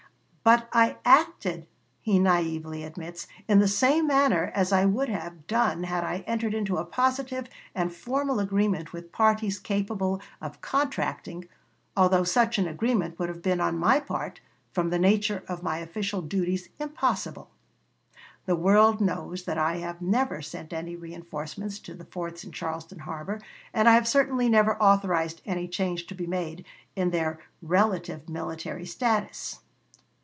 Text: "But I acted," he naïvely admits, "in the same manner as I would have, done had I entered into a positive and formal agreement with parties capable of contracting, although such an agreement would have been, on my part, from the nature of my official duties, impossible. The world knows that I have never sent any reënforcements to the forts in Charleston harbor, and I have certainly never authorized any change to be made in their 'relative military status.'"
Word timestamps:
"But 0.43 0.67
I 0.73 0.97
acted," 1.05 1.67
he 2.01 2.17
naïvely 2.17 2.83
admits, 2.83 3.27
"in 3.47 3.59
the 3.59 3.67
same 3.67 4.07
manner 4.07 4.51
as 4.55 4.73
I 4.73 4.85
would 4.85 5.07
have, 5.07 5.45
done 5.45 5.83
had 5.83 6.03
I 6.03 6.23
entered 6.25 6.55
into 6.55 6.77
a 6.77 6.83
positive 6.83 7.45
and 7.75 7.93
formal 7.93 8.39
agreement 8.39 8.91
with 8.91 9.11
parties 9.11 9.59
capable 9.59 10.19
of 10.41 10.59
contracting, 10.59 11.45
although 11.95 12.23
such 12.23 12.57
an 12.57 12.67
agreement 12.67 13.19
would 13.19 13.29
have 13.29 13.43
been, 13.43 13.61
on 13.61 13.77
my 13.77 13.99
part, 13.99 14.41
from 14.73 14.89
the 14.89 14.97
nature 14.97 15.43
of 15.47 15.61
my 15.61 15.77
official 15.77 16.23
duties, 16.23 16.69
impossible. 16.79 17.51
The 18.47 18.55
world 18.55 18.99
knows 18.99 19.43
that 19.43 19.59
I 19.59 19.75
have 19.77 20.01
never 20.01 20.41
sent 20.41 20.73
any 20.73 20.97
reënforcements 20.97 21.79
to 21.83 21.93
the 21.93 22.05
forts 22.05 22.43
in 22.43 22.51
Charleston 22.51 22.99
harbor, 23.01 23.39
and 23.75 23.87
I 23.87 23.93
have 23.93 24.07
certainly 24.07 24.49
never 24.49 24.75
authorized 24.81 25.43
any 25.45 25.67
change 25.67 26.07
to 26.07 26.15
be 26.15 26.25
made 26.25 26.65
in 26.95 27.11
their 27.11 27.37
'relative 27.61 28.27
military 28.27 28.87
status.'" 28.87 29.59